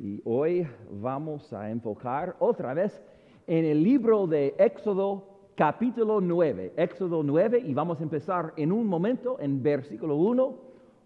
[0.00, 3.02] y hoy vamos a enfocar otra vez
[3.46, 8.86] en el libro de Éxodo capítulo 9, Éxodo 9 y vamos a empezar en un
[8.86, 10.54] momento en versículo 1,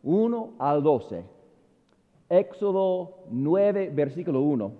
[0.03, 1.25] 1 al 12.
[2.29, 4.72] Éxodo 9, versículo 1.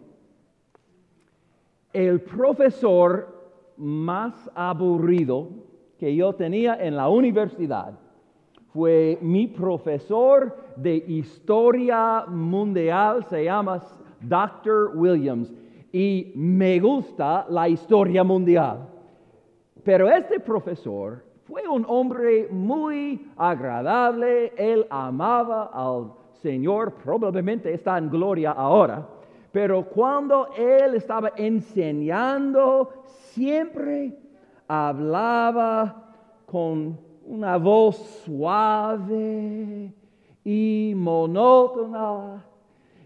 [1.93, 3.35] El profesor
[3.77, 5.49] más aburrido
[5.99, 7.99] que yo tenía en la universidad
[8.77, 13.81] fue mi profesor de historia mundial, se llama
[14.21, 14.91] Dr.
[14.95, 15.51] Williams,
[15.91, 18.87] y me gusta la historia mundial.
[19.83, 26.13] Pero este profesor fue un hombre muy agradable, él amaba al
[26.43, 29.09] Señor, probablemente está en gloria ahora,
[29.53, 34.19] pero cuando él estaba enseñando, siempre
[34.69, 36.13] hablaba
[36.45, 39.93] con una voz suave
[40.45, 42.45] y monótona.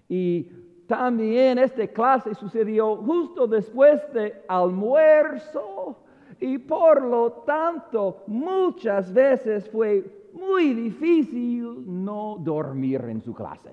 [0.08, 0.46] Y
[0.86, 5.96] también esta clase sucedió justo después de almuerzo
[6.38, 13.70] y por lo tanto muchas veces fue muy difícil no dormir en su clase.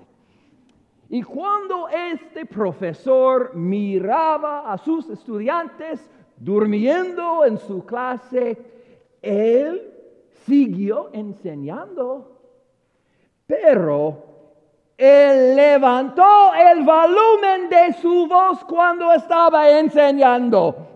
[1.10, 8.58] Y cuando este profesor miraba a sus estudiantes durmiendo en su clase,
[9.22, 9.97] él
[10.46, 12.38] siguió enseñando.
[13.46, 14.28] Pero
[14.96, 20.88] él levantó el volumen de su voz cuando estaba enseñando.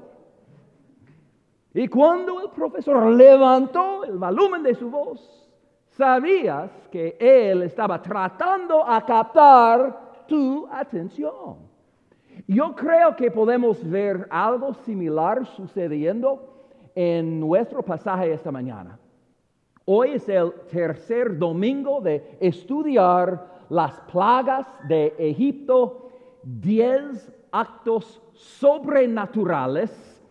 [1.75, 5.49] Y cuando el profesor levantó el volumen de su voz,
[5.97, 11.57] sabías que él estaba tratando a captar tu atención.
[12.47, 18.99] Yo creo que podemos ver algo similar sucediendo en nuestro pasaje esta mañana.
[19.85, 26.09] Hoy es el tercer domingo de estudiar las plagas de Egipto,
[26.43, 30.23] diez actos sobrenaturales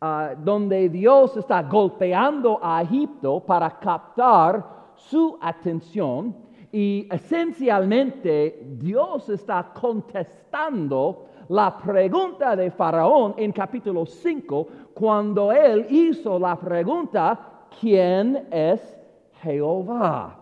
[0.00, 6.36] ah, donde Dios está golpeando a Egipto para captar su atención
[6.70, 16.38] y esencialmente Dios está contestando la pregunta de Faraón en capítulo 5 cuando él hizo
[16.38, 18.80] la pregunta, ¿quién es
[19.42, 20.36] Jehová?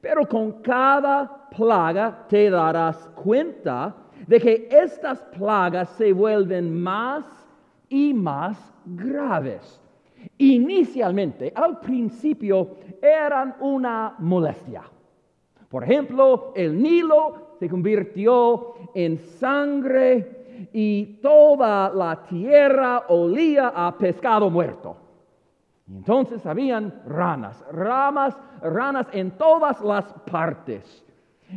[0.00, 3.94] Pero con cada plaga te darás cuenta
[4.26, 7.24] de que estas plagas se vuelven más
[7.88, 9.80] y más graves.
[10.38, 14.82] Inicialmente, al principio, eran una molestia.
[15.68, 24.50] Por ejemplo, el Nilo se convirtió en sangre y toda la tierra olía a pescado
[24.50, 24.96] muerto.
[25.90, 31.04] Entonces habían ranas, ramas, ranas en todas las partes.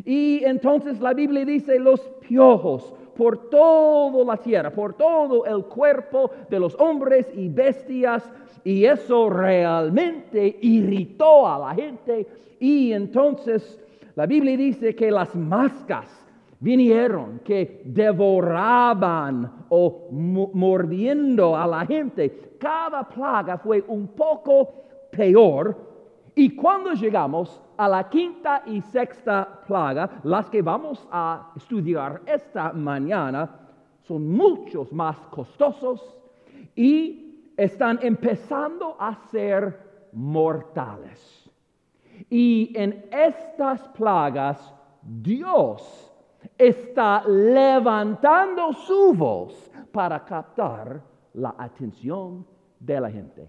[0.05, 6.31] Y entonces la Biblia dice los piojos por toda la tierra, por todo el cuerpo
[6.49, 8.27] de los hombres y bestias
[8.63, 12.27] y eso realmente irritó a la gente.
[12.59, 13.79] Y entonces
[14.15, 16.22] la Biblia dice que las mascas
[16.63, 20.07] vinieron, que devoraban o
[20.53, 22.55] mordiendo a la gente.
[22.57, 24.73] Cada plaga fue un poco
[25.11, 25.75] peor.
[26.33, 32.71] Y cuando llegamos a la quinta y sexta plaga, las que vamos a estudiar esta
[32.71, 33.59] mañana,
[33.99, 36.15] son muchos más costosos
[36.75, 41.51] y están empezando a ser mortales.
[42.29, 46.12] Y en estas plagas Dios
[46.57, 51.01] está levantando su voz para captar
[51.33, 52.45] la atención
[52.79, 53.47] de la gente.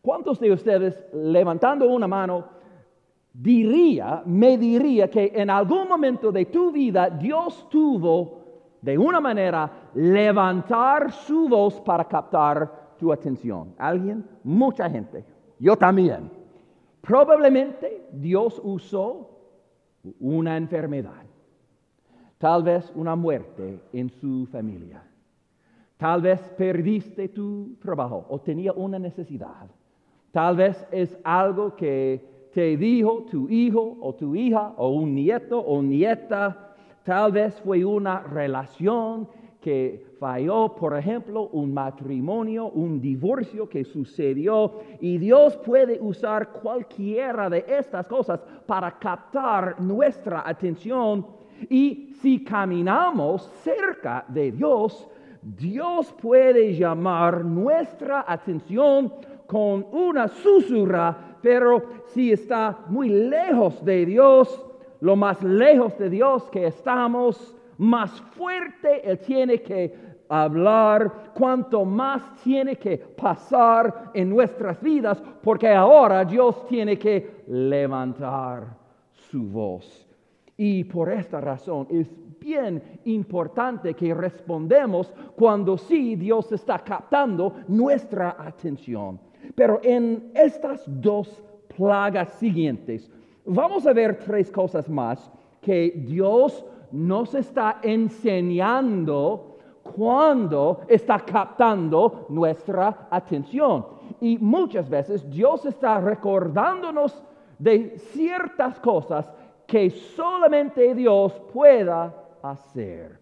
[0.00, 2.58] ¿Cuántos de ustedes levantando una mano
[3.32, 8.38] diría, me diría que en algún momento de tu vida Dios tuvo
[8.80, 13.74] de una manera levantar su voz para captar tu atención.
[13.78, 14.24] ¿Alguien?
[14.44, 15.24] Mucha gente.
[15.58, 16.30] Yo también.
[17.00, 19.30] Probablemente Dios usó
[20.20, 21.24] una enfermedad,
[22.38, 25.02] tal vez una muerte en su familia,
[25.96, 29.68] tal vez perdiste tu trabajo o tenía una necesidad,
[30.32, 35.58] tal vez es algo que te dijo tu hijo o tu hija o un nieto
[35.58, 36.68] o nieta
[37.08, 39.26] Tal vez fue una relación
[39.62, 44.74] que falló, por ejemplo, un matrimonio, un divorcio que sucedió.
[45.00, 51.24] Y Dios puede usar cualquiera de estas cosas para captar nuestra atención.
[51.68, 55.08] Y si caminamos cerca de Dios,
[55.42, 59.12] Dios puede llamar nuestra atención
[59.46, 64.64] con una susurra, pero si está muy lejos de Dios,
[65.00, 69.94] lo más lejos de Dios que estamos, más fuerte Él tiene que
[70.28, 78.76] hablar, cuanto más tiene que pasar en nuestras vidas, porque ahora Dios tiene que levantar
[79.12, 80.07] su voz.
[80.60, 82.10] Y por esta razón es
[82.40, 89.20] bien importante que respondemos cuando sí Dios está captando nuestra atención.
[89.54, 91.40] Pero en estas dos
[91.76, 93.08] plagas siguientes,
[93.44, 99.58] vamos a ver tres cosas más que Dios nos está enseñando
[99.94, 103.86] cuando está captando nuestra atención.
[104.20, 107.22] Y muchas veces Dios está recordándonos
[107.60, 109.32] de ciertas cosas
[109.68, 113.20] que solamente Dios pueda hacer.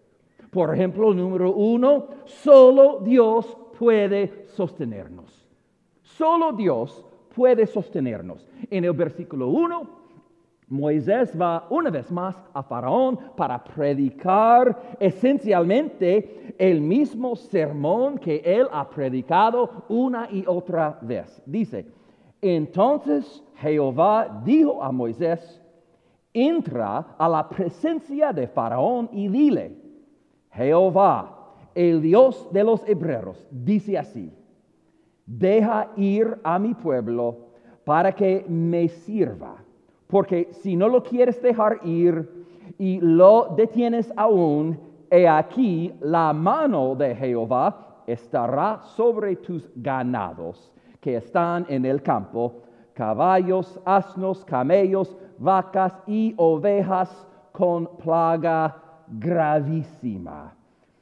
[0.49, 5.45] Por ejemplo, número uno, solo Dios puede sostenernos.
[6.01, 7.03] Solo Dios
[7.35, 8.47] puede sostenernos.
[8.71, 9.89] En el versículo 1,
[10.69, 18.69] Moisés va una vez más a Faraón para predicar esencialmente el mismo sermón que él
[18.71, 21.43] ha predicado una y otra vez.
[21.45, 21.87] Dice,
[22.41, 25.61] entonces Jehová dijo a Moisés,
[26.45, 29.75] entra a la presencia de Faraón y dile,
[30.51, 34.33] Jehová, el Dios de los hebreos, dice así,
[35.25, 37.37] deja ir a mi pueblo
[37.83, 39.57] para que me sirva
[40.07, 42.45] porque si no lo quieres dejar ir
[42.77, 44.79] y lo detienes aún,
[45.09, 52.63] he aquí la mano de Jehová estará sobre tus ganados que están en el campo,
[52.97, 58.75] caballos, asnos, camellos, vacas y ovejas con plaga
[59.07, 60.55] gravísima.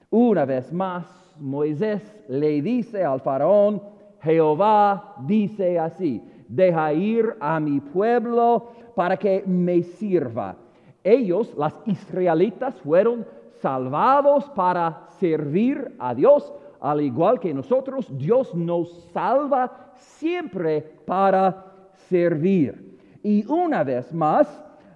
[0.10, 1.06] Una vez más,
[1.40, 3.82] Moisés le dice al faraón,
[4.22, 10.54] Jehová dice así, deja ir a mi pueblo para que me sirva.
[11.02, 13.26] Ellos, las israelitas, fueron
[13.62, 21.75] salvados para servir a Dios, al igual que nosotros, Dios nos salva siempre para
[22.10, 22.98] servir.
[23.24, 24.48] Y una vez más,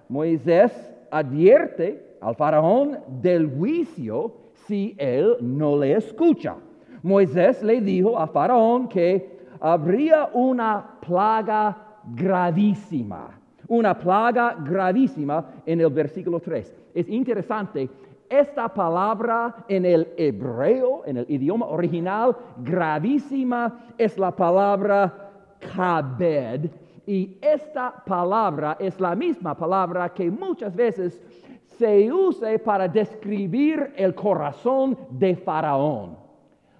[0.08, 0.72] Moisés
[1.10, 4.34] advierte al faraón del juicio
[4.66, 6.56] si él no le escucha.
[7.02, 11.76] Moisés le dijo a faraón que habría una plaga
[12.14, 16.74] gravísima una plaga gravísima en el versículo 3.
[16.92, 17.88] Es interesante,
[18.28, 25.30] esta palabra en el hebreo, en el idioma original, gravísima, es la palabra
[25.74, 26.68] kabed.
[27.10, 31.20] Y esta palabra es la misma palabra que muchas veces
[31.76, 36.16] se usa para describir el corazón de Faraón.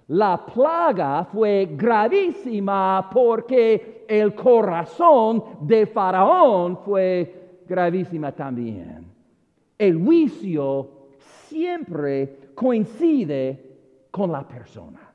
[0.07, 9.11] La plaga fue gravísima porque el corazón de Faraón fue gravísima también.
[9.77, 11.09] El juicio
[11.49, 15.13] siempre coincide con la persona.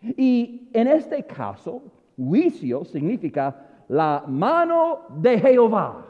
[0.00, 1.82] Y en este caso,
[2.16, 6.06] juicio significa la mano de Jehová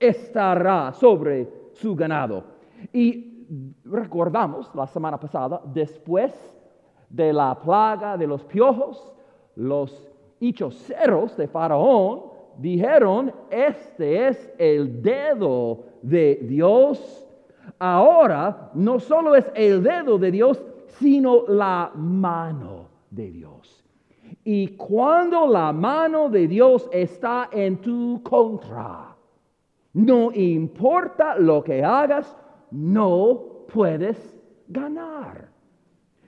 [0.00, 2.42] estará sobre su ganado.
[2.92, 3.46] Y
[3.84, 6.32] recordamos la semana pasada, después
[7.08, 9.12] de la plaga de los piojos,
[9.54, 10.10] los
[10.40, 12.22] hechiceros de Faraón
[12.58, 17.24] dijeron, este es el dedo de Dios.
[17.78, 20.60] Ahora no solo es el dedo de Dios,
[20.98, 23.71] sino la mano de Dios.
[24.44, 29.16] Y cuando la mano de Dios está en tu contra,
[29.94, 32.36] no importa lo que hagas,
[32.70, 34.36] no puedes
[34.68, 35.48] ganar.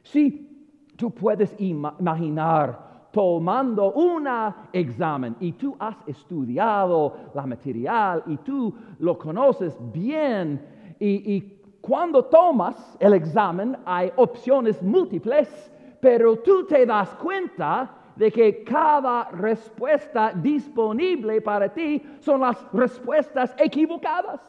[0.03, 0.55] Si
[0.97, 4.29] Tú puedes imaginar tomando un
[4.73, 10.61] examen y tú has estudiado la material y tú lo conoces bien
[10.99, 18.31] y, y cuando tomas el examen hay opciones múltiples, pero tú te das cuenta de
[18.31, 24.41] que cada respuesta disponible para ti son las respuestas equivocadas.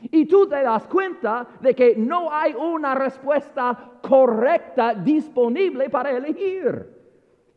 [0.00, 6.96] Y tú te das cuenta de que no hay una respuesta correcta disponible para elegir.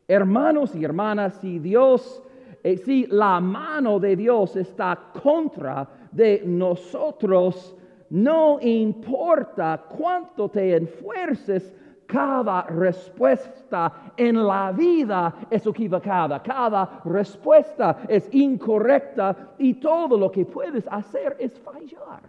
[0.08, 2.24] Hermanos y hermanas, si Dios,
[2.64, 7.76] eh, si la mano de Dios está contra de nosotros,
[8.10, 11.74] no importa cuánto te esfuerces,
[12.12, 20.46] cada respuesta en la vida es equivocada, cada respuesta es incorrecta y todo lo que
[20.46, 22.22] puedes hacer es fallar.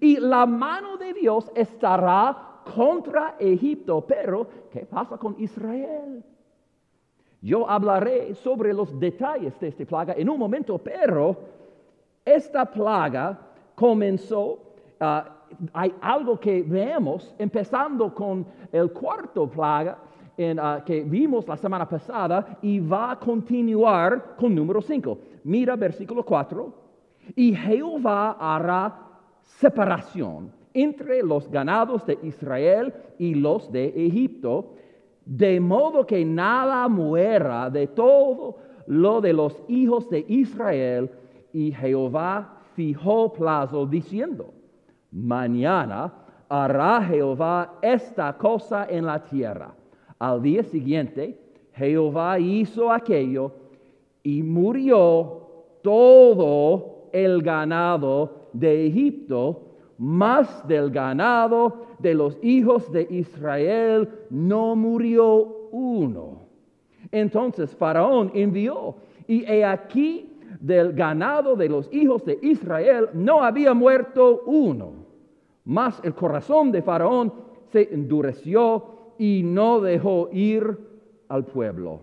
[0.00, 2.36] Y la mano de Dios estará
[2.74, 6.24] contra Egipto, pero ¿qué pasa con Israel?
[7.40, 11.36] Yo hablaré sobre los detalles de esta plaga en un momento, pero
[12.24, 13.38] esta plaga
[13.76, 14.58] comenzó
[14.98, 15.37] ah,
[15.72, 19.98] hay algo que vemos empezando con el cuarto plaga
[20.36, 25.18] en, ah, que vimos la semana pasada y va a continuar con número 5.
[25.44, 26.72] Mira versículo 4.
[27.34, 28.94] Y Jehová hará
[29.42, 34.74] separación entre los ganados de Israel y los de Egipto,
[35.24, 41.10] de modo que nada muera de todo lo de los hijos de Israel.
[41.52, 44.54] Y Jehová fijó plazo diciendo,
[45.10, 46.12] mañana
[46.48, 49.74] hará Jehová esta cosa en la tierra.
[50.18, 51.38] Al día siguiente,
[51.72, 53.52] Jehová hizo aquello
[54.22, 55.42] y murió
[55.82, 59.62] todo el ganado de Egipto,
[59.98, 66.42] más del ganado de los hijos de Israel no murió uno.
[67.10, 68.96] Entonces Faraón envió,
[69.26, 74.97] y he aquí del ganado de los hijos de Israel no había muerto uno.
[75.68, 77.30] Mas el corazón de Faraón
[77.70, 80.78] se endureció y no dejó ir
[81.28, 82.00] al pueblo.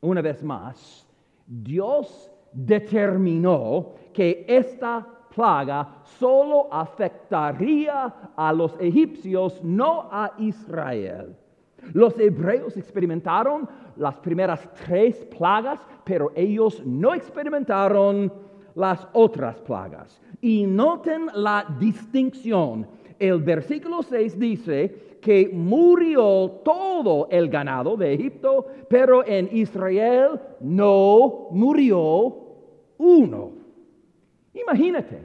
[0.00, 1.06] Una vez más,
[1.46, 11.36] Dios determinó que esta plaga solo afectaría a los egipcios, no a Israel.
[11.92, 18.32] Los hebreos experimentaron las primeras tres plagas, pero ellos no experimentaron
[18.74, 20.20] las otras plagas.
[20.46, 22.86] Y noten la distinción.
[23.18, 31.48] El versículo 6 dice que murió todo el ganado de Egipto, pero en Israel no
[31.50, 32.36] murió
[32.96, 33.50] uno.
[34.54, 35.18] Imagínate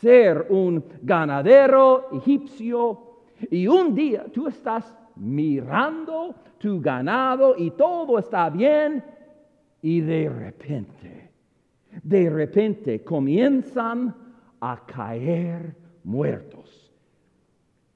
[0.00, 3.00] ser un ganadero egipcio
[3.50, 9.02] y un día tú estás mirando tu ganado y todo está bien
[9.82, 11.30] y de repente,
[12.04, 14.22] de repente comienzan
[14.62, 16.88] a caer muertos.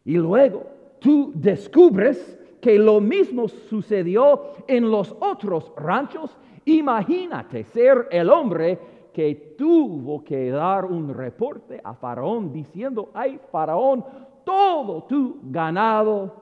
[0.04, 0.66] Y luego
[0.98, 6.36] tú descubres que lo mismo sucedió en los otros ranchos.
[6.64, 8.78] Imagínate ser el hombre
[9.12, 14.04] que tuvo que dar un reporte a Faraón diciendo, ay Faraón,
[14.44, 16.34] todo tu ganado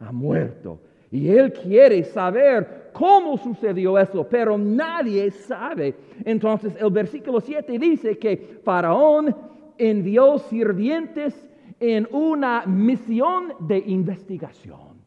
[0.00, 0.78] ha muerto.
[1.10, 5.94] Y él quiere saber cómo sucedió eso, pero nadie sabe.
[6.24, 9.34] Entonces el versículo 7 dice que Faraón
[9.78, 15.04] envió sirvientes en una misión de investigación,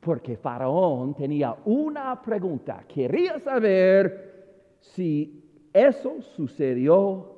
[0.00, 5.42] porque Faraón tenía una pregunta, quería saber si
[5.72, 7.34] eso sucedió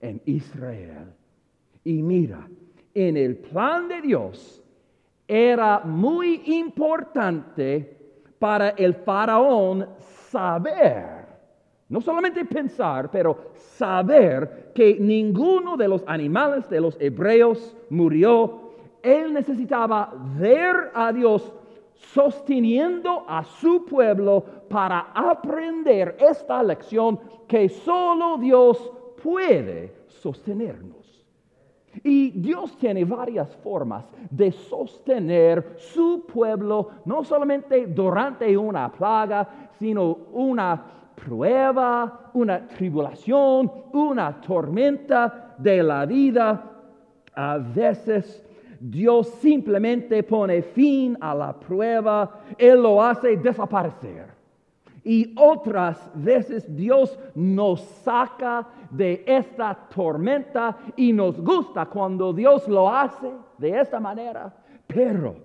[0.00, 1.12] en Israel.
[1.84, 2.48] Y mira,
[2.94, 4.64] en el plan de Dios,
[5.28, 7.96] era muy importante
[8.38, 9.86] para el faraón
[10.30, 11.17] saber,
[11.88, 18.68] no solamente pensar, pero saber que ninguno de los animales de los hebreos murió.
[19.02, 21.52] Él necesitaba ver a Dios
[21.94, 28.92] sosteniendo a su pueblo para aprender esta lección que solo Dios
[29.22, 30.98] puede sostenernos.
[32.04, 40.18] Y Dios tiene varias formas de sostener su pueblo, no solamente durante una plaga, sino
[40.32, 46.72] una prueba, una tribulación, una tormenta de la vida.
[47.34, 48.44] A veces
[48.80, 54.38] Dios simplemente pone fin a la prueba, Él lo hace desaparecer.
[55.04, 62.88] Y otras veces Dios nos saca de esta tormenta y nos gusta cuando Dios lo
[62.88, 64.54] hace de esta manera.
[64.86, 65.36] Pero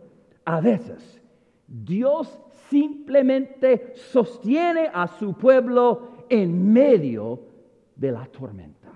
[0.44, 1.22] a veces
[1.66, 2.43] Dios
[2.74, 7.40] simplemente sostiene a su pueblo en medio
[7.96, 8.90] de la tormenta.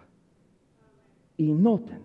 [1.37, 2.01] Y noten,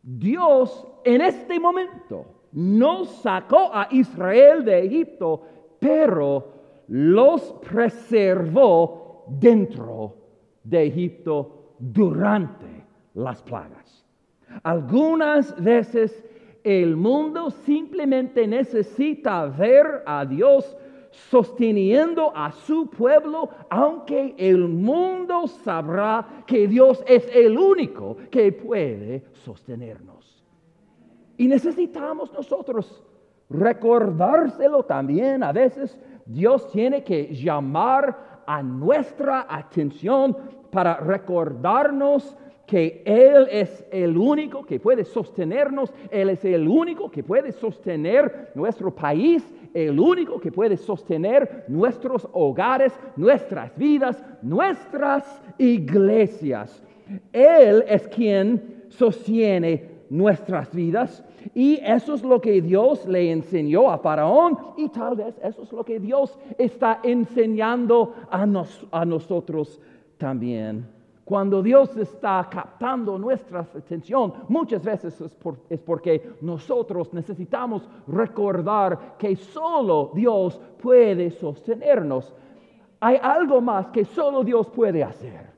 [0.00, 5.42] Dios en este momento no sacó a Israel de Egipto,
[5.80, 6.52] pero
[6.86, 10.14] los preservó dentro
[10.62, 14.06] de Egipto durante las plagas.
[14.62, 16.24] Algunas veces
[16.62, 20.76] el mundo simplemente necesita ver a Dios
[21.12, 29.22] sosteniendo a su pueblo, aunque el mundo sabrá que Dios es el único que puede
[29.44, 30.42] sostenernos.
[31.36, 33.04] Y necesitamos nosotros
[33.50, 35.42] recordárselo también.
[35.42, 40.36] A veces Dios tiene que llamar a nuestra atención
[40.70, 47.22] para recordarnos que Él es el único que puede sostenernos, Él es el único que
[47.22, 56.82] puede sostener nuestro país, el único que puede sostener nuestros hogares, nuestras vidas, nuestras iglesias.
[57.32, 61.24] Él es quien sostiene nuestras vidas
[61.54, 65.72] y eso es lo que Dios le enseñó a Faraón y tal vez eso es
[65.72, 68.46] lo que Dios está enseñando a,
[68.90, 69.80] a nosotros
[70.18, 71.01] también.
[71.32, 75.18] Cuando Dios está captando nuestra atención, muchas veces
[75.70, 82.34] es, porque nosotros necesitamos recordar que solo Dios puede sostenernos.
[83.00, 85.50] Hay algo más que solo Dios puede hacer.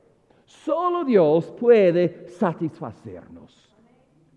[0.45, 3.69] Solo Dios puede satisfacernos.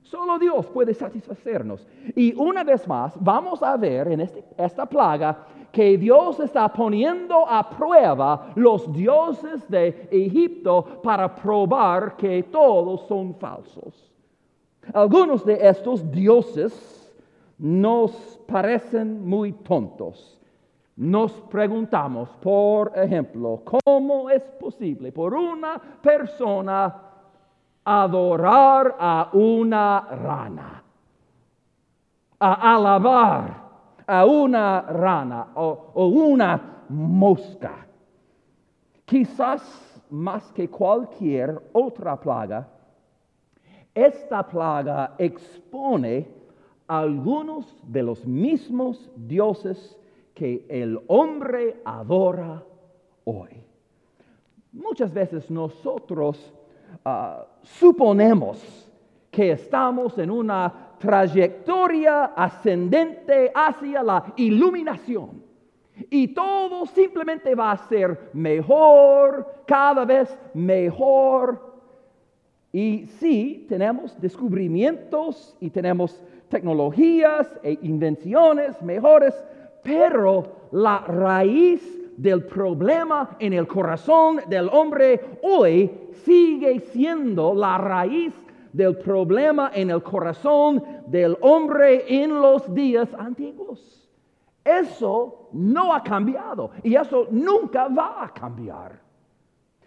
[0.02, 1.86] Solo Dios puede satisfacernos.
[2.16, 7.48] Y una vez más, vamos a ver en este, esta plaga que Dios está poniendo
[7.48, 14.10] a prueba los dioses de Egipto para probar que todos son falsos.
[14.92, 17.14] Algunos de estos dioses
[17.58, 18.12] nos
[18.46, 20.40] parecen muy tontos.
[20.96, 27.02] Nos preguntamos, por ejemplo, ¿cómo es posible por una persona
[27.84, 30.82] adorar a una rana,
[32.40, 33.67] a alabar
[34.08, 37.86] a una rana o, una mosca.
[39.04, 39.62] Quizás
[40.10, 42.68] más que cualquier otra plaga,
[43.94, 46.26] esta plaga expone
[46.88, 49.96] algunos de los mismos dioses
[50.34, 52.64] que el hombre adora
[53.24, 53.62] hoy.
[54.72, 56.52] Muchas veces nosotros
[57.04, 58.90] Ah, suponemos
[59.30, 65.42] que estamos en una trayectoria ascendente hacia la iluminación.
[66.10, 71.68] Y todo simplemente va a ser mejor, cada vez mejor.
[72.72, 79.34] Y sí, tenemos descubrimientos y tenemos tecnologías e invenciones mejores,
[79.82, 81.82] pero la raíz
[82.16, 85.90] del problema en el corazón del hombre hoy
[86.24, 88.34] sigue siendo la raíz
[88.78, 94.08] del problema en el corazón del hombre en los días antiguos.
[94.64, 99.00] Eso no ha cambiado y eso nunca va a cambiar.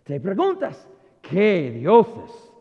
[0.03, 0.89] Te preguntas,
[1.21, 2.51] ¿qué dioses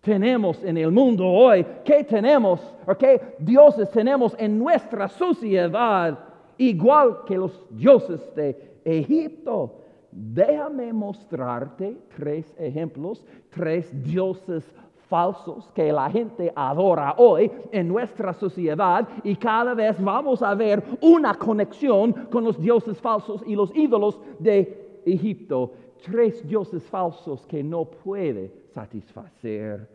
[0.00, 1.66] tenemos en el mundo hoy?
[1.84, 6.16] ¿Qué tenemos o qué dioses tenemos en nuestra sociedad
[6.56, 9.74] igual que los dioses de Egipto.
[10.12, 14.64] Déjame mostrarte tres ejemplos, tres dioses
[15.10, 20.82] falsos que la gente adora hoy en nuestra sociedad y cada vez vamos a ver
[21.02, 25.72] una conexión con los dioses falsos y los ídolos de Egipto.
[26.02, 29.86] Tres dioses falsos que no puede satisfacer.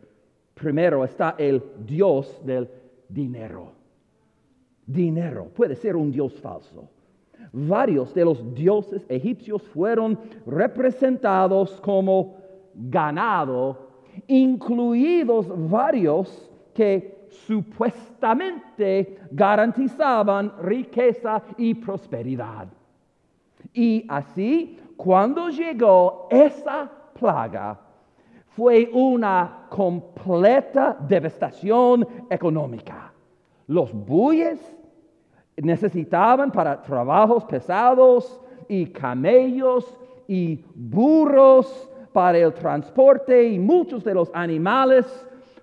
[0.54, 2.68] Primero está el dios del
[3.08, 3.72] dinero.
[4.86, 6.88] Dinero puede ser un dios falso.
[7.52, 12.36] Varios de los dioses egipcios fueron representados como
[12.74, 13.85] ganado,
[14.26, 22.68] incluidos varios que supuestamente garantizaban riqueza y prosperidad.
[23.72, 27.78] Y así, cuando llegó esa plaga,
[28.48, 33.12] fue una completa devastación económica.
[33.66, 34.58] Los bueyes
[35.56, 44.30] necesitaban para trabajos pesados y camellos y burros para el transporte y muchos de los
[44.32, 45.04] animales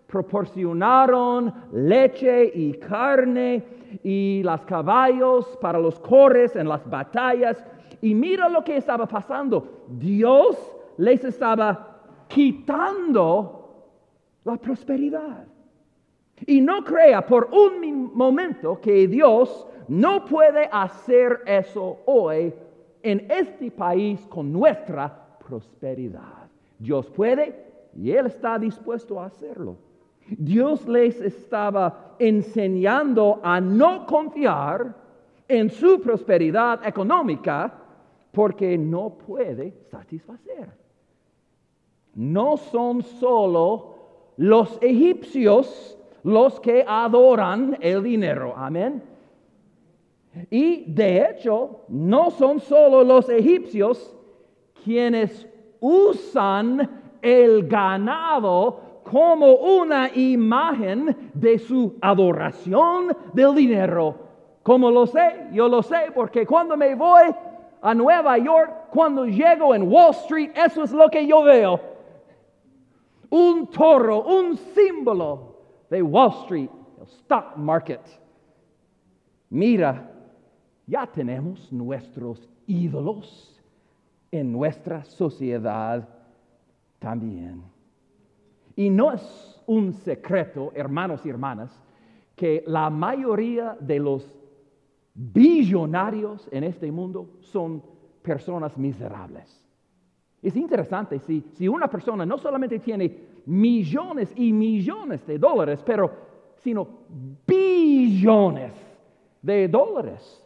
[0.06, 3.63] proporcionaron leche y carne
[4.04, 7.66] y los caballos para los corres en las batallas.
[8.02, 9.84] Y mira lo que estaba pasando.
[9.88, 10.56] Dios
[10.98, 13.89] les estaba quitando
[14.44, 15.48] la prosperidad.
[16.46, 22.54] Y no crea por un momento que Dios no puede hacer eso hoy
[23.02, 26.42] en este país con nuestra prosperidad.
[26.84, 27.65] Dios puede
[27.96, 29.78] y Él está dispuesto a hacerlo.
[30.28, 34.93] Dios les estaba enseñando a no confiar
[35.48, 37.74] en su prosperidad económica
[38.34, 40.69] porque no puede satisfacer.
[42.15, 43.96] No son solo
[44.36, 48.54] los egipcios los que adoran el dinero.
[48.58, 49.02] Amén.
[50.50, 54.17] Y de hecho, no son solo los egipcios
[54.84, 55.48] quienes
[55.84, 56.89] usan
[57.22, 64.15] el ganado como una imagen de su adoración del dinero.
[64.63, 67.36] Como lo sé, yo lo sé, porque cuando me voy
[67.82, 71.80] a Nueva York, cuando llego en Wall Street, eso es lo que yo veo.
[73.30, 75.58] Un toro, un símbolo
[75.89, 78.02] de Wall Street, el stock market.
[79.50, 80.13] Mira
[80.86, 83.62] ya tenemos nuestros ídolos
[84.34, 86.10] en nuestra sociedad
[86.98, 87.62] también.
[88.76, 91.72] Y no es un secreto, hermanos y hermanas,
[92.36, 94.36] que la mayoría de los
[95.13, 97.84] billonarios en este mundo son
[98.24, 99.63] personas miserables.
[100.41, 103.15] Es interesante, si, si una persona no solamente tiene
[103.46, 106.12] millones y millones de dólares, pero
[106.56, 106.88] sino
[107.46, 108.74] billones
[109.43, 110.42] de dólares.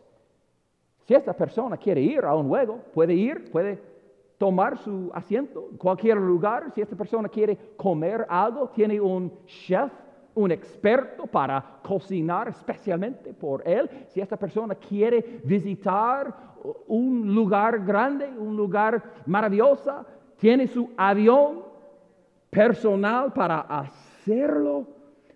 [1.08, 3.82] Si esta persona quiere ir a un juego, puede ir, puede
[4.38, 6.70] tomar su asiento en cualquier lugar.
[6.76, 9.90] Si esta persona quiere comer algo, tiene un chef,
[10.36, 13.90] un experto para cocinar especialmente por él.
[14.10, 16.36] Si esta persona quiere visitar
[16.88, 21.64] un lugar grande, un lugar maravilloso, tiene su avión
[22.50, 24.86] personal para hacerlo.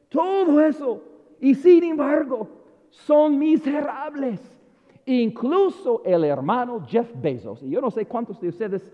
[0.10, 1.02] Todo eso.
[1.40, 2.50] Y sin embargo,
[2.90, 4.61] son miserables.
[5.06, 8.90] Incluso el hermano Jeff Bezos, y yo no sé cuántos de ustedes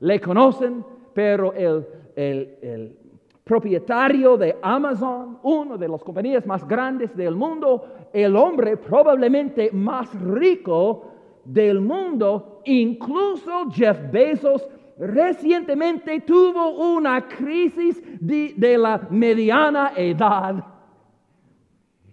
[0.00, 1.86] le conocen, pero el,
[2.16, 2.96] el
[3.44, 10.12] propietario de Amazon, una de las compañías más grandes del mundo, el hombre probablemente más
[10.20, 11.10] rico
[11.44, 14.66] del mundo, incluso Jeff Bezos
[14.98, 20.64] recientemente tuvo una crisis de, la mediana edad.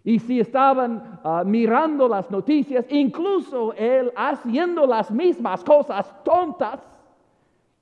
[0.03, 6.79] Y si estaban ah, mirando las noticias, incluso él haciendo las mismas cosas tontas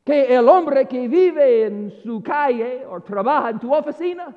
[0.03, 4.35] que el hombre que vive en su calle o trabaja en tu oficina,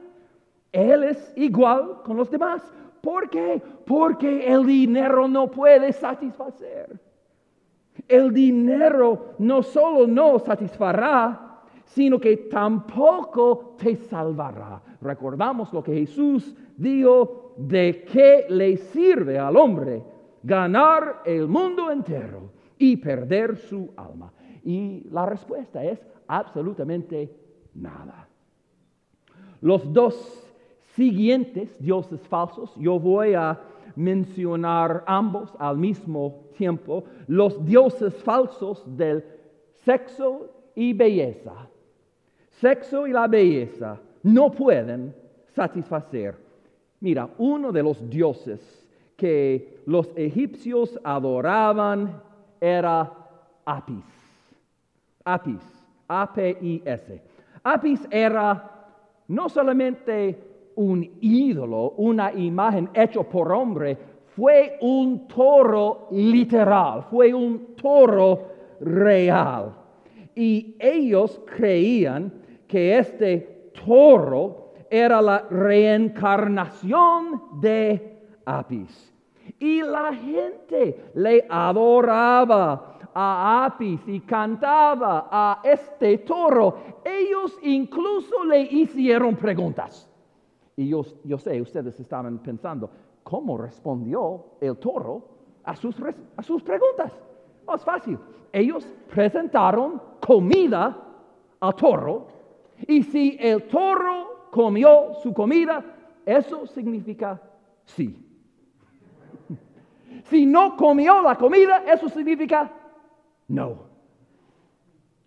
[0.71, 2.63] él es igual con los demás.
[3.01, 3.61] ¿Por qué?
[3.85, 7.01] Porque el dinero no puede satisfacer.
[8.07, 11.53] El dinero no solo no satisfará,
[11.85, 14.81] sino que tampoco te salvará.
[15.01, 20.03] Recordamos lo que Jesús dijo, de qué le sirve al hombre
[20.43, 24.33] ganar el mundo entero y perder su alma.
[24.65, 27.35] Y la respuesta es absolutamente
[27.75, 28.29] nada.
[29.61, 30.43] Los dos
[30.95, 33.59] siguientes dioses falsos, yo voy a
[33.95, 39.25] mencionar ambos al mismo tiempo, los dioses falsos del
[39.85, 41.69] sexo y belleza.
[42.51, 45.15] Sexo y la belleza no pueden
[45.55, 46.37] satisfacer.
[47.03, 48.87] Mira, uno de los dioses
[49.17, 52.23] que los egipcios adoraban
[52.61, 53.13] era
[53.65, 54.05] Apis.
[55.25, 55.61] Apis,
[56.07, 57.21] A-P-I-S.
[57.65, 58.71] Apis era
[59.27, 60.39] no solamente
[60.77, 63.99] un ídolo, una imagen hecha por hombre,
[64.37, 68.47] fue un toro literal, fue un toro
[68.81, 69.75] real.
[70.37, 72.33] Y ellos creían
[72.69, 74.62] que este toro
[74.93, 79.11] era la reencarnación de Apis.
[79.59, 86.77] Y la gente le adoraba a Apis y cantaba a este toro.
[87.03, 90.07] Ellos incluso le hicieron preguntas.
[90.77, 91.05] Y yo,
[91.39, 92.91] sé, ustedes estaban pensando,
[93.23, 95.23] ¿cómo respondió el toro
[95.65, 95.97] a sus,
[96.37, 97.19] a sus preguntas?
[97.65, 98.19] Oh, es fácil.
[98.53, 100.99] Ellos presentaron comida
[101.61, 102.27] al toro
[102.87, 105.83] y si el toro comió su comida,
[106.27, 107.41] eso significa
[107.87, 108.15] sí.
[110.25, 112.71] Si no comió la comida, eso significa
[113.49, 113.85] no.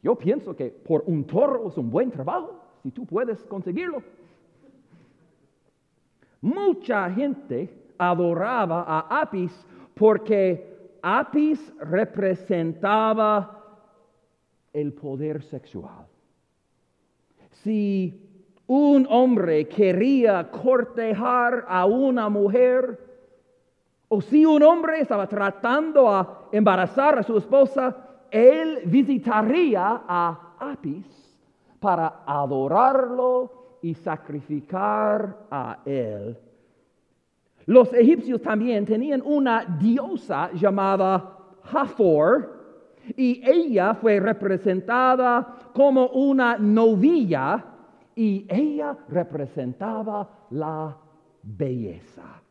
[0.04, 4.04] Yo pienso que por un toro es un buen trabajo, si tú puedes conseguirlo.
[6.42, 13.64] Mucha gente adoraba a Apis porque Apis representaba
[14.72, 16.06] el poder sexual.
[17.64, 18.25] Si
[18.68, 23.00] un hombre quería cortejar a una mujer,
[24.08, 27.96] o si un hombre estaba tratando a embarazar a su esposa,
[28.32, 31.06] él visitaría a Apis
[31.80, 36.38] para adorarlo y sacrificar a él.
[37.68, 42.56] Los egipcios también tenían una diosa llamada Hathor
[43.16, 47.75] y ella fue representada como una novilla
[48.16, 50.98] y ella representaba la
[51.44, 52.42] belleza.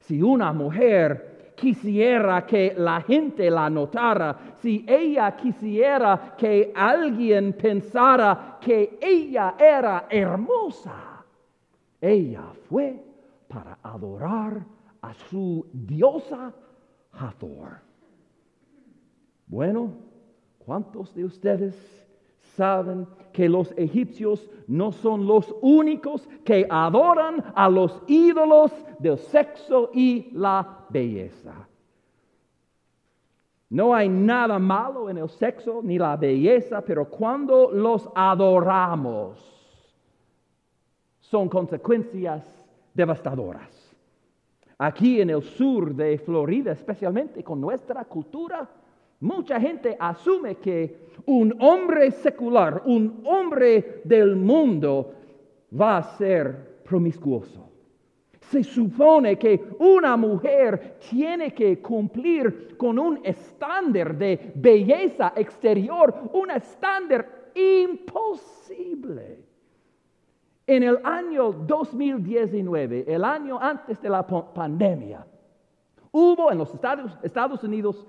[0.00, 8.58] Si una mujer quisiera que la gente la notara, si ella quisiera que alguien pensara
[8.60, 11.24] que ella era hermosa,
[12.00, 13.02] ella fue
[13.48, 14.64] para adorar
[15.00, 16.52] a su diosa
[17.12, 17.80] Hathor.
[19.46, 19.92] Bueno,
[20.58, 22.05] ¿cuántos de ustedes
[22.56, 29.90] saben que los egipcios no son los únicos que adoran a los ídolos del sexo
[29.92, 31.68] y la belleza.
[33.68, 39.56] No hay nada malo en el sexo ni la belleza, pero cuando los adoramos,
[41.20, 42.44] son consecuencias
[42.94, 43.94] devastadoras.
[44.78, 48.68] Aquí en el sur de Florida, especialmente con nuestra cultura,
[49.26, 55.12] mucha gente asume que un hombre secular, un hombre del mundo,
[55.78, 57.68] va a ser promiscuoso.
[58.40, 66.52] Se supone que una mujer tiene que cumplir con un estándar de belleza exterior, un
[66.52, 69.44] estándar imposible.
[70.68, 75.26] En el año 2019, el año antes de la pandemia,
[76.12, 78.06] hubo en los Estados, Estados Unidos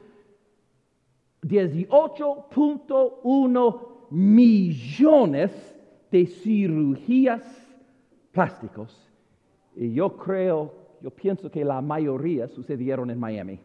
[1.47, 5.77] 18.1 millones
[6.11, 7.43] de cirugías
[8.31, 9.07] plásticos
[9.75, 13.59] y yo creo, yo pienso que la mayoría sucedieron en Miami.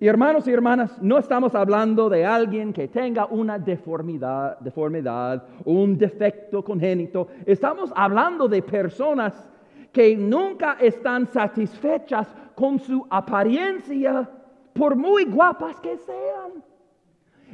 [0.00, 5.98] Y hermanos y hermanas, no estamos hablando de alguien que tenga una deformidad, deformidad, un
[5.98, 7.26] defecto congénito.
[7.44, 9.50] Estamos hablando de personas
[9.92, 14.28] que nunca están satisfechas con su apariencia,
[14.72, 16.62] por muy guapas que sean.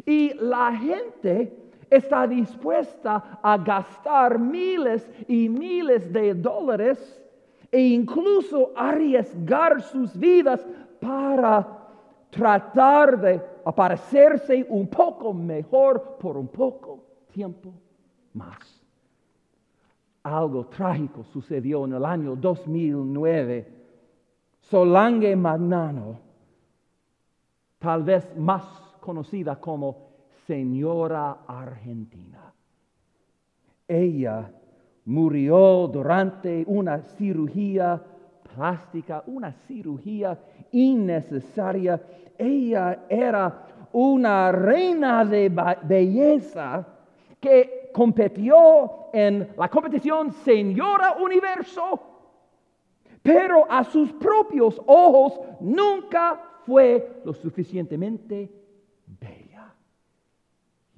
[0.04, 1.56] Y la gente
[1.90, 7.22] está dispuesta a gastar miles y miles de dólares
[7.70, 10.66] e incluso arriesgar sus vidas
[11.00, 11.66] para
[12.30, 17.72] tratar de aparecerse un poco mejor por un poco tiempo
[18.32, 18.73] más.
[20.24, 23.68] Algo trágico sucedió en el año 2009.
[24.58, 26.18] Solange Magnano,
[27.78, 28.64] tal vez más
[29.00, 30.14] conocida como
[30.46, 32.54] señora argentina.
[33.86, 34.50] Ella
[35.04, 38.02] murió durante una cirugía
[38.54, 40.38] plástica, una cirugía
[40.72, 42.00] innecesaria.
[42.38, 45.50] Ella era una reina de
[45.82, 46.86] belleza
[47.38, 52.00] que competió en la competición Señora Universo,
[53.22, 58.50] pero a sus propios ojos nunca fue lo suficientemente
[59.06, 59.72] bella.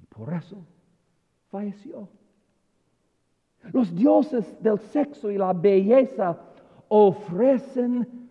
[0.09, 0.57] Por eso
[1.49, 2.09] falleció.
[3.71, 6.35] Los dioses del sexo y la belleza
[6.87, 8.27] ofrecen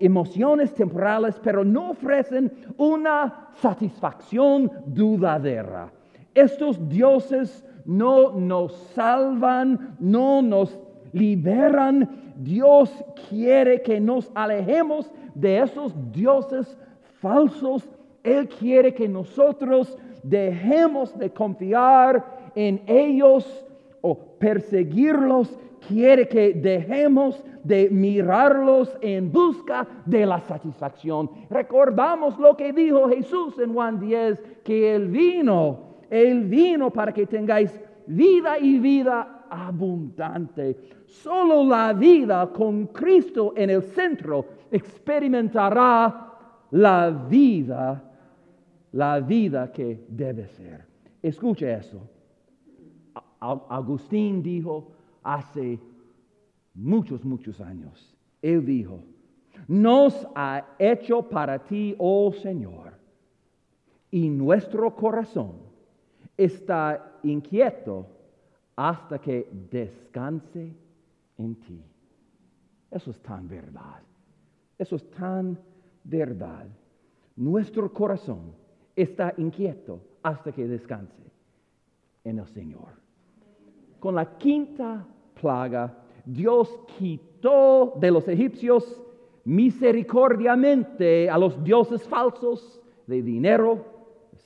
[0.00, 5.92] emociones temporales, pero no ofrecen una satisfacción dudadera.
[6.34, 10.78] Estos dioses no nos salvan, no nos
[11.12, 12.34] liberan.
[12.36, 12.90] Dios
[13.28, 16.78] quiere que nos alejemos de esos dioses
[17.20, 17.88] falsos.
[18.22, 23.66] Él quiere que nosotros dejemos de confiar en ellos
[24.00, 31.30] o perseguirlos, quiere que dejemos de mirarlos en busca de la satisfacción.
[31.48, 37.26] Recordamos lo que dijo Jesús en Juan 10, que Él vino, Él vino para que
[37.26, 40.76] tengáis vida y vida abundante.
[41.06, 46.28] Solo la vida con Cristo en el centro experimentará
[46.70, 48.12] la vida
[48.92, 50.84] la vida que debe ser.
[51.22, 52.00] Escuche eso.
[53.40, 55.80] Agustín dijo hace
[56.74, 59.02] muchos, muchos años, él dijo,
[59.66, 62.92] nos ha hecho para ti, oh Señor,
[64.10, 65.71] y nuestro corazón
[66.44, 68.06] está inquieto
[68.76, 70.72] hasta que descanse
[71.38, 71.82] en ti.
[72.90, 74.00] Eso es tan verdad.
[74.78, 75.58] Eso es tan
[76.04, 76.66] verdad.
[77.36, 78.52] Nuestro corazón
[78.94, 81.22] está inquieto hasta que descanse
[82.24, 82.88] en el Señor.
[83.98, 85.06] Con la quinta
[85.40, 89.00] plaga, Dios quitó de los egipcios
[89.44, 93.84] misericordiamente a los dioses falsos de dinero,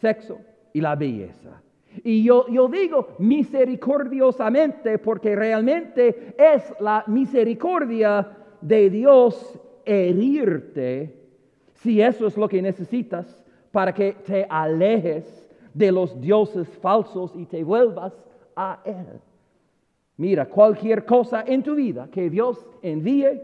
[0.00, 0.38] sexo
[0.72, 1.62] y la belleza.
[2.04, 11.14] Y yo, yo digo misericordiosamente porque realmente es la misericordia de Dios herirte
[11.74, 17.46] si eso es lo que necesitas para que te alejes de los dioses falsos y
[17.46, 18.12] te vuelvas
[18.56, 19.20] a Él.
[20.16, 23.42] Mira, cualquier cosa en tu vida que Dios envíe,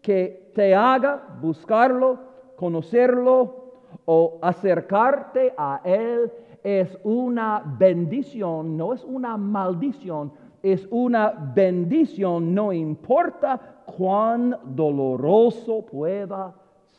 [0.00, 2.20] que te haga buscarlo,
[2.54, 3.72] conocerlo
[4.04, 6.30] o acercarte a Él,
[6.62, 16.54] es una bendición, no es una maldición, es una bendición, no importa cuán doloroso pueda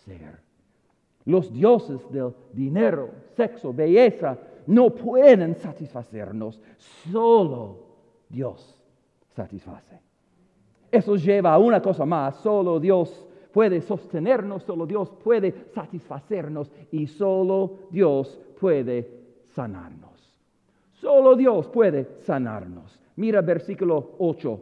[0.06, 0.42] ser.
[1.26, 6.62] Los dioses del dinero, sexo, belleza, no pueden satisfacernos.
[7.12, 7.78] Solo
[8.28, 8.78] Dios
[9.34, 10.00] satisface.
[10.92, 12.36] Eso lleva a una cosa más.
[12.36, 19.23] Solo Dios puede sostenernos, solo Dios puede satisfacernos y solo Dios puede
[19.54, 20.12] sanarnos.
[20.94, 23.00] Solo Dios puede sanarnos.
[23.16, 24.60] Mira versículo 8.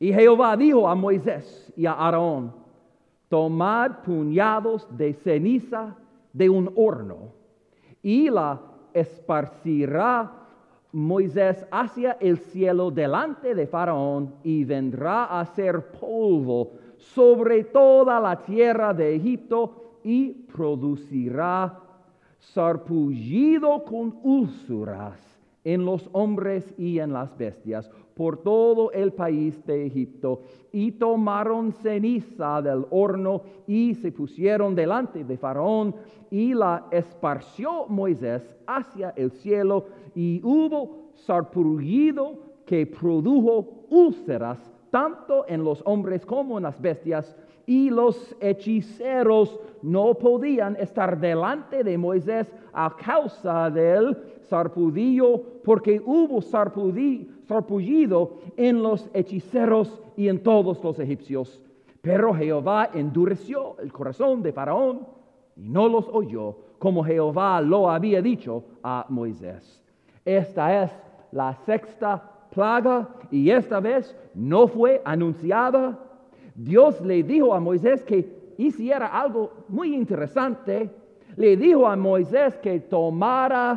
[0.00, 2.52] Y Jehová dijo a Moisés y a Aarón,
[3.28, 5.96] tomad puñados de ceniza
[6.32, 7.32] de un horno
[8.02, 8.60] y la
[8.94, 10.32] esparcirá
[10.92, 18.42] Moisés hacia el cielo delante de Faraón y vendrá a ser polvo sobre toda la
[18.42, 21.87] tierra de Egipto y producirá
[22.38, 25.18] sarpullido con úlceras
[25.64, 30.42] en los hombres y en las bestias por todo el país de Egipto.
[30.72, 35.94] Y tomaron ceniza del horno y se pusieron delante de Faraón
[36.30, 44.58] y la esparció Moisés hacia el cielo y hubo sarpullido que produjo úlceras
[44.90, 47.36] tanto en los hombres como en las bestias
[47.68, 56.40] y los hechiceros no podían estar delante de Moisés a causa del sarpudillo, porque hubo
[56.40, 61.62] sarpullido en los hechiceros y en todos los egipcios.
[62.00, 65.06] Pero Jehová endureció el corazón de Faraón
[65.54, 69.84] y no los oyó, como Jehová lo había dicho a Moisés.
[70.24, 70.90] Esta es
[71.32, 76.07] la sexta plaga y esta vez no fue anunciada
[76.58, 80.90] Dios le dijo a Moisés que hiciera algo muy interesante.
[81.36, 83.76] Le dijo a Moisés que tomara ah,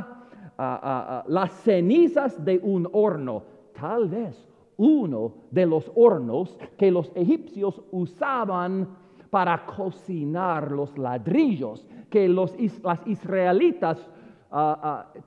[0.57, 3.43] ah, ah, las cenizas de un horno,
[3.79, 8.87] tal vez uno de los hornos que los egipcios usaban
[9.29, 14.09] para cocinar los ladrillos que los, las israelitas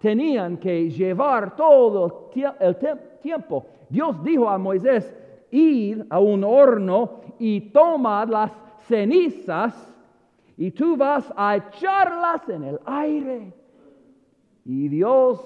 [0.01, 2.77] tenían que llevar todo el
[3.23, 3.65] tiempo.
[3.89, 5.15] Dios dijo a Moisés,
[5.55, 8.51] ir a un horno y toma las
[8.89, 9.95] cenizas
[10.57, 13.55] y tú vas a echarlas en el aire.
[14.65, 15.41] Y Dios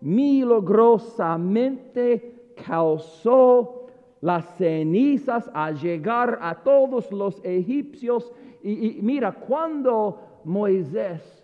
[0.00, 3.86] milagrosamente causó
[4.20, 8.30] las cenizas a llegar a todos los egipcios.
[8.62, 11.42] Y, mira, cuando Moisés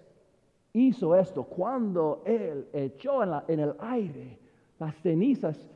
[0.74, 4.38] hizo esto, cuando él echó en el aire
[4.78, 5.70] las cenizas,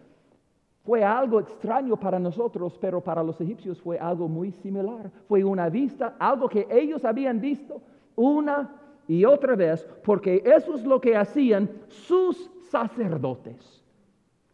[0.85, 5.11] fue algo extraño para nosotros, pero para los egipcios fue algo muy similar.
[5.27, 7.81] Fue una vista, algo que ellos habían visto
[8.15, 8.71] una
[9.09, 13.83] y otra vez, porque eso es lo que hacían sus sacerdotes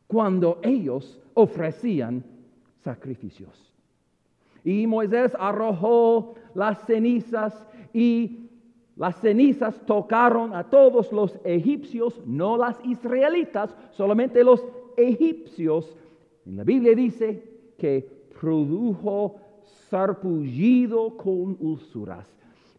[0.06, 2.22] cuando ellos ofrecían
[2.84, 3.72] sacrificios.
[4.62, 8.50] Y Moisés arrojó las cenizas y
[8.94, 14.64] las cenizas tocaron a todos los egipcios, no las israelitas, solamente los
[14.96, 15.96] egipcios
[16.46, 18.07] la Biblia dice que
[18.40, 19.37] produjo
[19.88, 22.26] sarpullido con úlceras.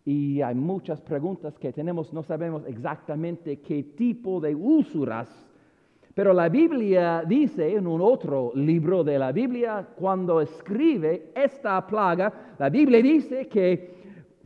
[0.06, 5.30] Y hay muchas preguntas que tenemos, no sabemos exactamente qué tipo de úlceras.
[6.14, 12.56] Pero la Biblia dice en un otro libro de la Biblia, cuando escribe esta plaga,
[12.58, 14.02] la Biblia dice que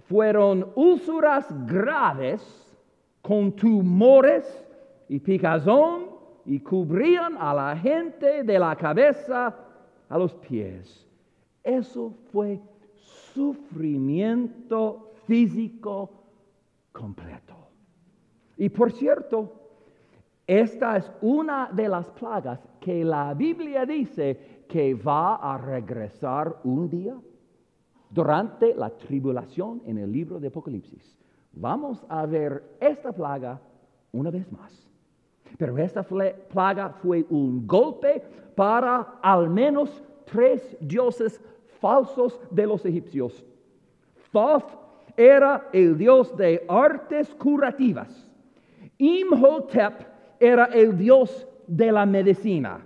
[0.08, 2.41] fueron úlceras graves
[3.21, 4.45] con tumores
[5.10, 6.14] y picazón
[6.45, 9.55] y cubrían a la gente de la cabeza
[10.08, 11.08] a los pies.
[11.63, 12.62] Eso fue
[13.34, 16.12] sufrimiento físico
[16.91, 17.55] completo.
[18.58, 19.51] Y por cierto,
[20.47, 26.88] esta es una de las plagas que la Biblia dice que va a regresar un
[26.88, 27.15] día
[28.10, 31.17] durante la tribulación en el libro de Apocalipsis.
[31.53, 33.60] Vamos a ver esta plaga
[34.12, 34.88] una vez más.
[35.57, 38.21] Pero esta plaga fue un golpe
[38.55, 41.41] para al menos tres dioses
[41.79, 43.45] falsos de los egipcios.
[44.31, 44.65] Thoth
[45.15, 48.29] era el dios de artes curativas.
[48.97, 49.93] Imhotep
[50.39, 52.79] era el dios de la medicina.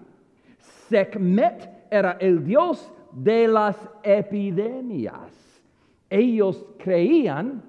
[0.90, 5.62] Sekhmet era el dios de las epidemias.
[6.10, 7.64] Ellos creían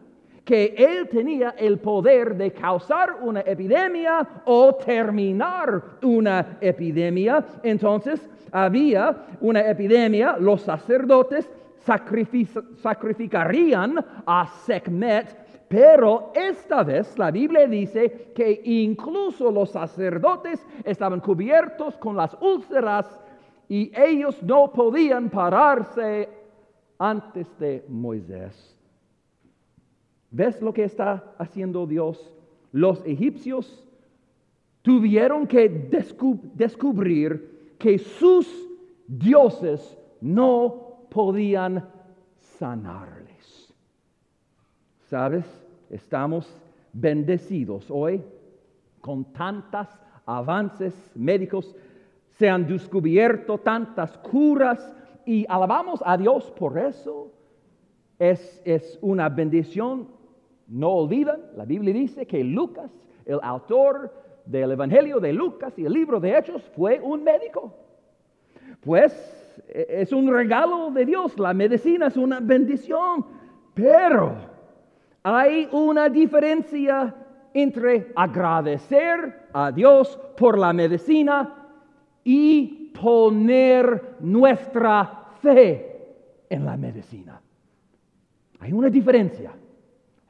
[0.50, 7.44] que él tenía el poder de causar una epidemia o terminar una epidemia.
[7.62, 11.48] Entonces había una epidemia, los sacerdotes
[12.82, 21.96] sacrificarían a Sekhmet, pero esta vez la Biblia dice que incluso los sacerdotes estaban cubiertos
[21.96, 23.06] con las úlceras
[23.68, 26.28] y ellos no podían pararse
[26.98, 28.69] antes de Moisés.
[30.30, 32.32] ¿Ves lo que está haciendo Dios?
[32.72, 33.84] Los egipcios
[34.82, 35.68] tuvieron que
[36.54, 38.46] descubrir que sus
[39.06, 41.88] dioses no podían
[42.38, 43.74] sanarles.
[45.08, 45.44] ¿Sabes?
[45.90, 46.48] Estamos
[46.92, 48.22] bendecidos hoy
[49.00, 49.88] con tantas
[50.26, 51.74] avances médicos,
[52.38, 54.94] se han descubierto tantas curas
[55.26, 57.32] y alabamos a Dios por eso.
[58.18, 60.19] Es, es una bendición.
[60.70, 62.92] No olviden, la Biblia dice que Lucas,
[63.26, 64.12] el autor
[64.46, 67.74] del Evangelio de Lucas y el libro de Hechos, fue un médico.
[68.80, 69.12] Pues
[69.66, 73.26] e, es un regalo de Dios, la medicina es una bendición,
[73.74, 74.36] pero
[75.24, 77.16] hay una diferencia
[77.52, 81.66] entre agradecer a Dios por la medicina
[82.22, 87.40] y poner nuestra fe en la medicina.
[88.60, 89.52] Hay una diferencia.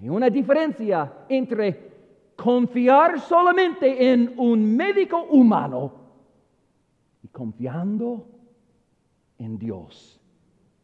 [0.01, 1.91] Hay una diferencia entre
[2.37, 5.93] confiar solamente en un médico humano
[7.23, 8.27] y confiando
[9.39, 10.19] en Dios,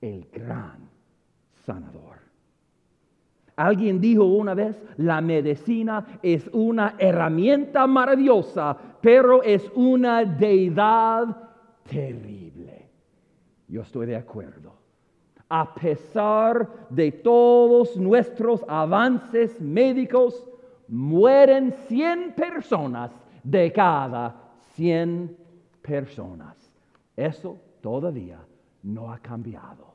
[0.00, 0.90] el gran
[1.64, 2.16] sanador.
[3.56, 11.34] Alguien dijo una vez, la medicina es una herramienta maravillosa, pero es una deidad
[11.88, 12.90] terrible.
[13.66, 14.85] Yo estoy de acuerdo.
[15.48, 20.44] A pesar de todos nuestros avances médicos,
[20.88, 23.10] mueren 100 personas
[23.42, 24.34] de cada
[24.74, 25.36] 100
[25.82, 26.56] personas.
[27.16, 28.38] Eso todavía
[28.82, 29.94] no ha cambiado.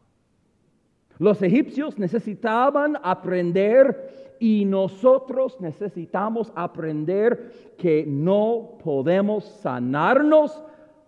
[1.17, 10.63] Los egipcios necesitaban aprender y nosotros necesitamos aprender que no podemos sanarnos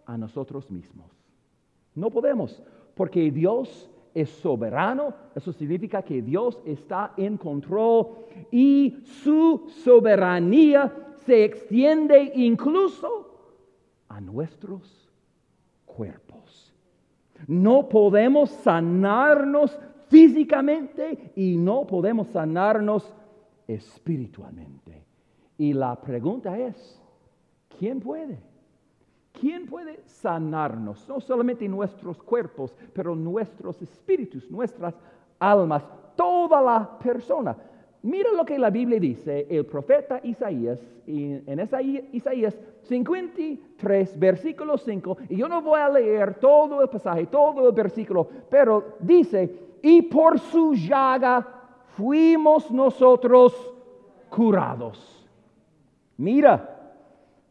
[0.05, 1.07] a nosotros mismos.
[1.95, 2.61] No podemos,
[2.93, 8.07] porque Dios es soberano, eso significa que Dios está en control
[8.51, 10.93] y su soberanía
[11.25, 13.29] se extiende incluso
[14.09, 15.09] a nuestros
[15.85, 16.73] cuerpos.
[17.47, 23.11] No podemos sanarnos físicamente y no podemos sanarnos
[23.67, 25.03] espiritualmente.
[25.57, 27.01] Y la pregunta es,
[27.79, 28.52] ¿quién puede?
[29.33, 31.07] ¿Quién puede sanarnos?
[31.09, 34.93] No solamente nuestros cuerpos, pero nuestros espíritus, nuestras
[35.39, 35.83] almas,
[36.15, 37.57] toda la persona.
[38.03, 41.59] Mira lo que la Biblia dice, el profeta Isaías, en
[42.11, 47.73] Isaías 53, versículo 5, y yo no voy a leer todo el pasaje, todo el
[47.73, 51.47] versículo, pero dice, y por su llaga
[51.95, 53.73] fuimos nosotros
[54.29, 55.25] curados.
[56.17, 56.72] Mira,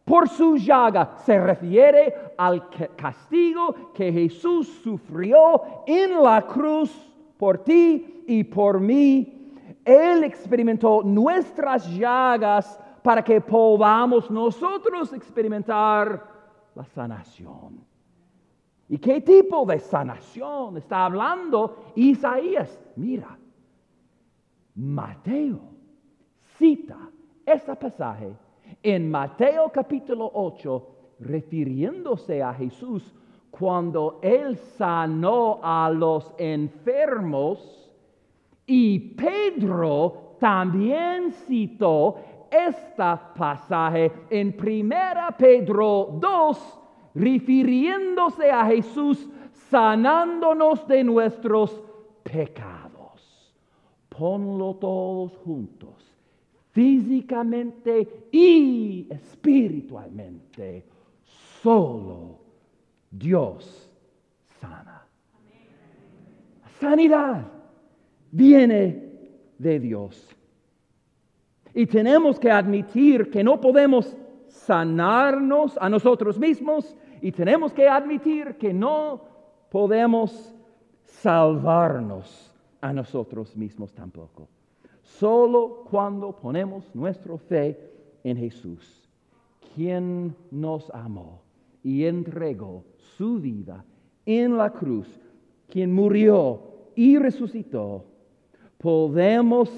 [0.05, 6.91] por su llaga se refiere al castigo que Jesús sufrió en la cruz
[7.37, 9.53] por ti y por mí.
[9.85, 16.23] Él experimentó nuestras llagas para que podamos nosotros experimentar
[16.75, 17.85] la sanación.
[18.89, 22.79] ¿Y qué tipo de sanación está hablando Isaías?
[22.97, 23.39] Mira,
[24.75, 25.61] Mateo
[26.59, 26.99] cita
[27.45, 28.37] este pasaje
[28.83, 30.89] en Mateo capítulo 8,
[31.21, 33.15] refiriéndose a Jesús
[33.51, 37.91] cuando él sanó a los enfermos
[38.67, 42.17] y Pedro también citó
[42.51, 43.03] este
[43.37, 46.79] pasaje en Primera Pedro 2,
[47.15, 49.29] refiriéndose a Jesús
[49.71, 51.81] sanándonos de nuestros
[52.23, 53.53] pecados.
[54.09, 56.12] Ponlo todos juntos,
[56.73, 60.85] físicamente y espiritualmente.
[61.63, 62.41] Solo
[63.11, 63.89] Dios
[64.61, 65.07] sana.
[66.81, 67.47] sanidad
[68.31, 69.11] viene
[69.59, 70.29] de Dios.
[71.75, 74.17] Y tenemos que admitir que no podemos
[74.49, 79.23] sanarnos a nosotros mismos y tenemos que admitir que no
[79.71, 80.55] podemos
[81.05, 84.49] salvarnos a nosotros mismos tampoco.
[85.19, 87.79] Solo cuando ponemos nuestra fe
[88.25, 89.09] en Jesús,
[89.75, 91.43] quien nos amó
[91.83, 92.85] y entregó
[93.17, 93.85] su vida
[94.27, 95.09] en la cruz,
[95.69, 96.63] quien murió
[96.95, 98.05] y resucitó,
[98.79, 99.71] podemos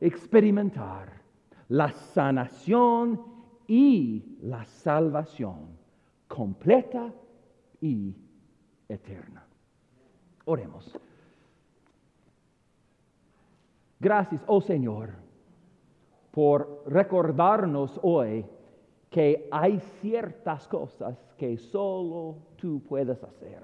[0.00, 1.22] experimentar
[1.68, 3.20] la sanación
[3.66, 5.78] y la salvación
[6.26, 7.12] completa
[7.80, 8.14] y
[8.88, 9.46] eterna.
[10.44, 10.98] Oremos.
[14.00, 15.10] Gracias, oh Señor,
[16.30, 18.46] por recordarnos hoy
[19.10, 23.62] que hay ciertas cosas que solo tú puedes hacer.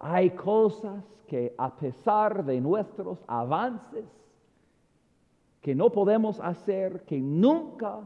[0.00, 4.06] Hay cosas que a pesar de nuestros avances,
[5.60, 8.00] que no podemos hacer, que nunca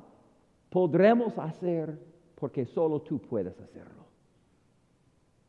[0.68, 1.98] podremos hacer
[2.34, 4.02] porque solo tú puedes hacerlo.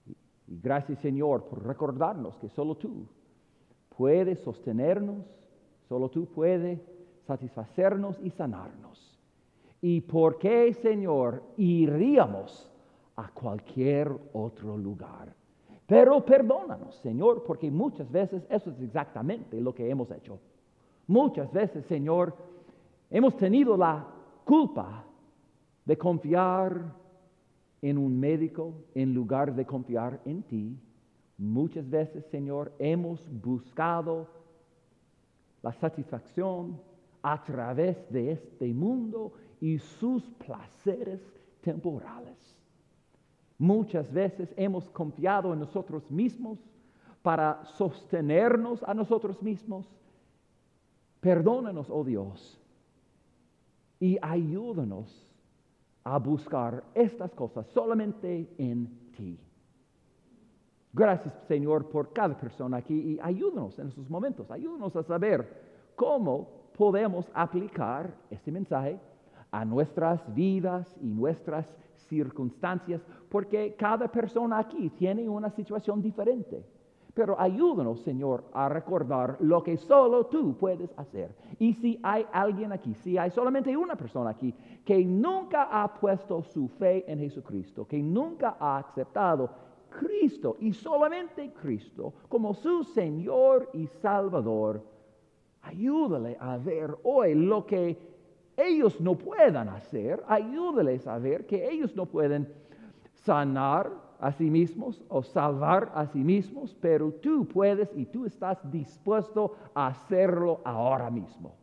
[0.05, 0.15] Y
[0.61, 3.07] gracias Señor por recordarnos que solo tú
[3.97, 5.25] puedes sostenernos,
[5.93, 6.79] solo tú puedes
[7.27, 9.15] satisfacernos y sanarnos.
[9.79, 12.67] ¿Y por qué, Señor, iríamos
[13.15, 15.35] a cualquier otro lugar?
[15.85, 20.39] Pero perdónanos, Señor, porque muchas veces eso es exactamente lo que hemos hecho.
[21.05, 22.35] Muchas veces, Señor,
[23.11, 24.03] hemos tenido la
[24.45, 25.05] culpa
[25.85, 26.91] de confiar
[27.83, 30.75] en un médico en lugar de confiar en ti.
[31.37, 34.41] Muchas veces, Señor, hemos buscado
[35.63, 36.79] la satisfacción
[37.23, 41.21] a través de este mundo y sus placeres
[41.61, 42.37] temporales.
[43.57, 46.59] Muchas veces hemos confiado en nosotros mismos
[47.21, 49.87] para sostenernos a nosotros mismos.
[51.21, 52.59] Perdónanos, oh Dios,
[54.01, 55.25] y ayúdanos
[56.03, 59.39] a buscar estas cosas solamente en ti.
[60.95, 64.51] Gracias, Señor, por cada persona aquí y ayúdanos en estos momentos.
[64.51, 68.99] Ayúdanos a saber cómo podemos aplicar este mensaje
[69.49, 76.63] a nuestras vidas y nuestras circunstancias, porque cada persona aquí tiene una situación diferente.
[77.15, 81.35] Pero ayúdanos, Señor, a recordar lo que solo tú puedes hacer.
[81.59, 86.41] Y si hay alguien aquí, si hay solamente una persona aquí que nunca ha puesto
[86.43, 93.69] su fe en Jesucristo, que nunca ha aceptado Cristo y solamente Cristo como su Señor
[93.73, 94.83] y Salvador,
[95.61, 97.97] ayúdale a ver hoy lo que
[98.57, 102.51] ellos no puedan hacer, ayúdales a ver que ellos no pueden
[103.13, 108.59] sanar a sí mismos o salvar a sí mismos, pero tú puedes y tú estás
[108.71, 111.55] dispuesto a hacerlo ahora mismo.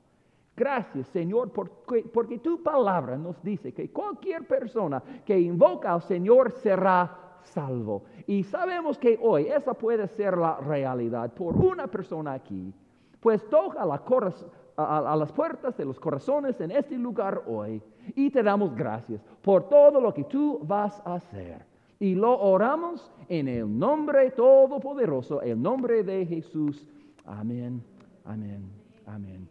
[0.56, 6.52] Gracias, Señor, porque, porque, tu palabra nos dice que cualquier persona que invoca al Señor
[6.52, 8.04] será salvo.
[8.26, 12.72] Y sabemos que hoy esa puede ser la realidad por una persona aquí.
[13.20, 17.82] Pues toca a, las puertas de los corazones en este lugar hoy
[18.14, 21.66] y te damos gracias por todo lo que tú vas a hacer.
[21.98, 26.86] Y lo oramos en el nombre todopoderoso, el nombre de Jesús.
[27.26, 27.82] Amén.
[28.24, 29.50] Amén.